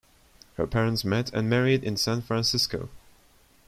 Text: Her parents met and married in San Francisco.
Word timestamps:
Her 0.55 0.65
parents 0.65 1.05
met 1.05 1.31
and 1.31 1.47
married 1.47 1.83
in 1.83 1.95
San 1.95 2.23
Francisco. 2.23 2.89